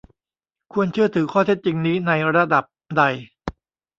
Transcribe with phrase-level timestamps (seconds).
[0.73, 2.63] ควรเชื่อถือข้อเท็จจริงนี้ในระดับ
[2.97, 3.03] ใด